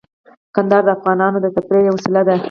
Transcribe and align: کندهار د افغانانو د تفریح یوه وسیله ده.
کندهار 0.55 0.83
د 0.85 0.89
افغانانو 0.97 1.37
د 1.41 1.47
تفریح 1.55 1.83
یوه 1.87 1.95
وسیله 1.97 2.21
ده. 2.27 2.35